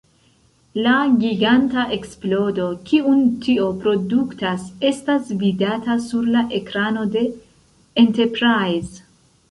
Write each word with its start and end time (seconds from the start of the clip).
La 0.85 0.93
giganta 1.23 1.83
eksplodo, 1.97 2.65
kiun 2.89 3.21
tio 3.45 3.69
produktas, 3.85 4.67
estas 4.93 5.31
vidata 5.45 6.01
sur 6.11 6.35
la 6.39 6.45
ekrano 6.63 7.09
de 7.19 7.29
Enterprise. 8.07 9.05